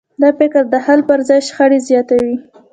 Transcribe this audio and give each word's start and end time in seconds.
دا 0.21 0.29
فکر 0.39 0.61
د 0.73 0.75
حل 0.85 0.99
پر 1.09 1.19
ځای 1.27 1.39
شخړې 1.47 1.79
زیاتوي. 1.89 2.35